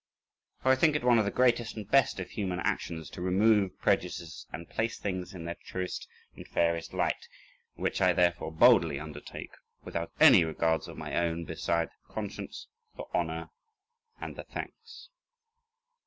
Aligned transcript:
For 0.63 0.71
I 0.71 0.75
think 0.75 0.95
it 0.95 1.03
one 1.03 1.19
of 1.19 1.25
the 1.25 1.29
greatest 1.29 1.75
and 1.77 1.87
best 1.87 2.19
of 2.19 2.31
human 2.31 2.59
actions 2.61 3.07
to 3.11 3.21
remove 3.21 3.77
prejudices 3.77 4.47
and 4.51 4.67
place 4.67 4.97
things 4.97 5.35
in 5.35 5.45
their 5.45 5.57
truest 5.63 6.07
and 6.35 6.47
fairest 6.47 6.91
light, 6.91 7.27
which 7.75 8.01
I 8.01 8.11
therefore 8.11 8.51
boldly 8.51 8.99
undertake, 8.99 9.51
without 9.83 10.11
any 10.19 10.43
regards 10.43 10.87
of 10.87 10.97
my 10.97 11.15
own 11.17 11.45
beside 11.45 11.89
the 11.89 12.13
conscience, 12.15 12.65
the 12.97 13.05
honour, 13.13 13.51
and 14.19 14.35
the 14.35 14.43
thanks. 14.43 15.09